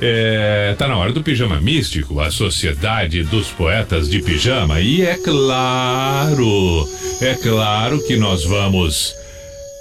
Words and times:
É, 0.00 0.74
tá 0.76 0.88
na 0.88 0.96
hora 0.96 1.12
do 1.12 1.22
pijama 1.22 1.60
místico, 1.60 2.20
a 2.20 2.30
sociedade 2.30 3.22
dos 3.22 3.48
poetas 3.48 4.08
de 4.08 4.20
pijama. 4.20 4.80
E 4.80 5.02
é 5.02 5.16
claro, 5.16 6.88
é 7.20 7.34
claro 7.34 8.04
que 8.04 8.16
nós 8.16 8.44
vamos 8.44 9.14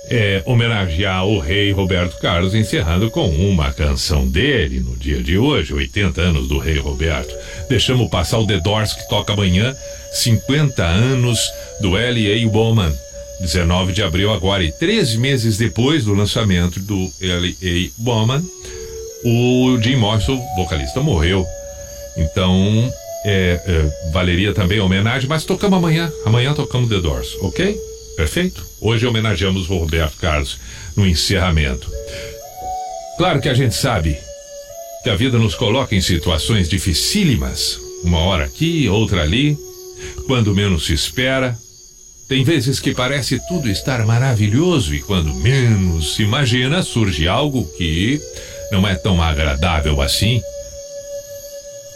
é, 0.10 0.44
homenagear 0.46 1.26
o 1.26 1.40
rei 1.40 1.72
Roberto 1.72 2.20
Carlos, 2.20 2.54
encerrando 2.54 3.10
com 3.10 3.28
uma 3.30 3.72
canção 3.74 4.28
dele 4.28 4.80
no 4.80 4.96
dia 4.96 5.22
de 5.22 5.38
hoje, 5.38 5.74
80 5.74 6.22
anos 6.22 6.48
do 6.48 6.60
rei 6.60 6.78
Roberto. 6.78 7.34
Deixamos 7.68 8.10
passar 8.10 8.40
o 8.40 8.48
The 8.48 8.60
Doors 8.60 8.94
que 8.94 9.08
toca 9.10 9.34
amanhã, 9.34 9.76
50 10.12 10.84
anos 10.84 11.40
do 11.82 11.98
L.A. 11.98 12.48
Bowman. 12.50 12.94
19 13.42 13.92
de 13.92 14.04
abril 14.04 14.32
agora 14.32 14.64
e 14.64 14.72
três 14.72 15.16
meses 15.16 15.58
depois 15.58 16.06
do 16.06 16.14
lançamento 16.14 16.80
do 16.80 17.12
L.A. 17.20 17.90
Bowman, 17.98 18.42
o 19.24 19.78
Jim 19.82 19.96
Morrison, 19.96 20.42
vocalista, 20.56 21.02
morreu. 21.02 21.46
Então, 22.18 22.92
é, 23.26 23.62
é, 23.66 24.12
valeria 24.12 24.54
também 24.54 24.80
a 24.80 24.84
homenagem, 24.84 25.28
mas 25.28 25.46
tocamos 25.46 25.78
amanhã. 25.78 26.12
Amanhã 26.26 26.54
tocamos 26.54 26.90
The 26.90 27.00
Doors, 27.00 27.36
ok? 27.42 27.80
Perfeito? 28.16 28.66
Hoje 28.80 29.08
homenageamos 29.08 29.70
o 29.70 29.78
Roberto 29.78 30.18
Carlos 30.18 30.60
no 30.96 31.08
encerramento. 31.08 31.90
Claro 33.18 33.40
que 33.40 33.50
a 33.50 33.54
gente 33.54 33.76
sabe 33.76 34.18
que 35.04 35.10
a 35.10 35.16
vida 35.16 35.38
nos 35.38 35.56
coloca 35.56 35.96
em 35.96 36.02
situações 36.02 36.70
dificílimas, 36.70 37.80
uma 38.04 38.20
hora 38.20 38.46
aqui, 38.46 38.88
outra 38.88 39.22
ali, 39.22 39.58
quando 40.28 40.54
menos 40.54 40.86
se 40.86 40.94
espera. 40.94 41.58
Tem 42.28 42.44
vezes 42.44 42.80
que 42.80 42.94
parece 42.94 43.40
tudo 43.48 43.70
estar 43.70 44.06
maravilhoso 44.06 44.94
e 44.96 45.02
quando 45.02 45.34
menos 45.34 46.16
se 46.16 46.24
imagina 46.24 46.82
surge 46.82 47.28
algo 47.28 47.66
que 47.78 48.22
não 48.74 48.88
é 48.88 48.96
tão 48.96 49.22
agradável 49.22 50.02
assim. 50.02 50.42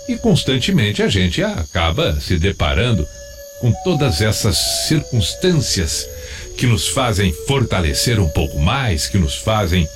E 0.08 0.16
constantemente 0.16 1.02
a 1.02 1.08
gente 1.08 1.44
acaba 1.44 2.22
se 2.22 2.38
deparando 2.38 3.06
com 3.60 3.74
todas 3.84 4.22
essas 4.22 4.58
circunstâncias 4.88 6.08
que 6.56 6.68
nos 6.68 6.88
fazem 6.88 7.34
fortalecer 7.48 8.20
um 8.20 8.30
pouco 8.30 8.60
mais, 8.60 9.08
que 9.08 9.18
nos 9.18 9.36
fazem 9.36 9.88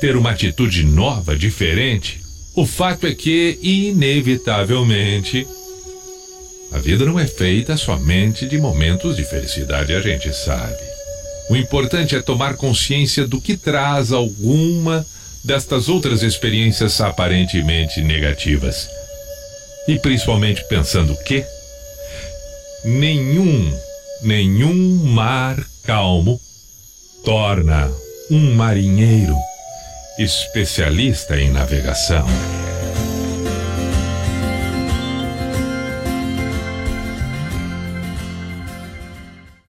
ter 0.00 0.16
uma 0.16 0.30
atitude 0.30 0.82
nova, 0.82 1.36
diferente. 1.36 2.20
O 2.54 2.66
fato 2.66 3.06
é 3.06 3.14
que, 3.14 3.58
inevitavelmente, 3.62 5.46
a 6.72 6.78
vida 6.78 7.04
não 7.04 7.20
é 7.20 7.26
feita 7.26 7.76
somente 7.76 8.46
de 8.46 8.58
momentos 8.58 9.16
de 9.16 9.24
felicidade, 9.24 9.92
a 9.92 10.00
gente 10.00 10.34
sabe. 10.34 10.82
O 11.50 11.56
importante 11.56 12.16
é 12.16 12.22
tomar 12.22 12.56
consciência 12.56 13.26
do 13.26 13.40
que 13.40 13.56
traz 13.56 14.10
alguma 14.10 15.06
destas 15.44 15.88
outras 15.88 16.22
experiências 16.22 17.00
aparentemente 17.00 18.00
negativas. 18.02 18.88
E 19.88 19.98
principalmente 19.98 20.64
pensando 20.68 21.16
que 21.24 21.44
nenhum, 22.84 23.72
nenhum 24.22 24.96
mar 25.04 25.56
calmo 25.84 26.40
torna 27.24 27.90
um 28.30 28.54
marinheiro 28.54 29.36
especialista 30.18 31.38
em 31.38 31.50
navegação. 31.50 32.26